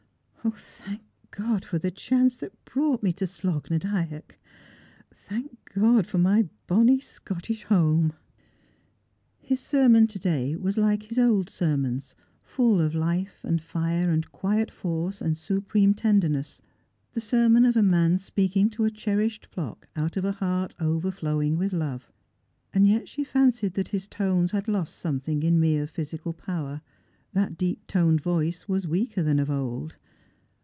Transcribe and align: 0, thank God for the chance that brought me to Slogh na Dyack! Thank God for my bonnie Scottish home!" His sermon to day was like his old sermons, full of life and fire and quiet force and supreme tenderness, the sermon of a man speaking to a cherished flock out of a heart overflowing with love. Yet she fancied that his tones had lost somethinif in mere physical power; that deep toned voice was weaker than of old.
0, 0.43 0.55
thank 0.57 1.01
God 1.29 1.63
for 1.63 1.77
the 1.77 1.91
chance 1.91 2.35
that 2.37 2.65
brought 2.65 3.03
me 3.03 3.13
to 3.13 3.27
Slogh 3.27 3.69
na 3.69 3.77
Dyack! 3.77 4.39
Thank 5.13 5.71
God 5.75 6.07
for 6.07 6.17
my 6.17 6.49
bonnie 6.65 6.99
Scottish 6.99 7.63
home!" 7.65 8.13
His 9.37 9.59
sermon 9.59 10.07
to 10.07 10.17
day 10.17 10.55
was 10.55 10.77
like 10.77 11.03
his 11.03 11.19
old 11.19 11.47
sermons, 11.47 12.15
full 12.41 12.81
of 12.81 12.95
life 12.95 13.41
and 13.43 13.61
fire 13.61 14.09
and 14.09 14.31
quiet 14.31 14.71
force 14.71 15.21
and 15.21 15.37
supreme 15.37 15.93
tenderness, 15.93 16.59
the 17.13 17.21
sermon 17.21 17.63
of 17.63 17.77
a 17.77 17.83
man 17.83 18.17
speaking 18.17 18.67
to 18.71 18.83
a 18.83 18.89
cherished 18.89 19.45
flock 19.45 19.89
out 19.95 20.17
of 20.17 20.25
a 20.25 20.31
heart 20.31 20.73
overflowing 20.79 21.55
with 21.55 21.71
love. 21.71 22.11
Yet 22.73 23.07
she 23.07 23.23
fancied 23.23 23.75
that 23.75 23.89
his 23.89 24.07
tones 24.07 24.49
had 24.49 24.67
lost 24.67 24.95
somethinif 24.99 25.43
in 25.43 25.59
mere 25.59 25.85
physical 25.85 26.33
power; 26.33 26.81
that 27.31 27.57
deep 27.59 27.85
toned 27.85 28.21
voice 28.21 28.67
was 28.67 28.87
weaker 28.87 29.21
than 29.21 29.37
of 29.37 29.51
old. 29.51 29.97